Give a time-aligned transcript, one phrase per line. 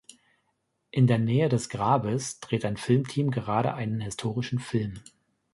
[0.89, 4.99] In der Nähe des Grabes dreht ein Filmteam gerade einen historischen Film.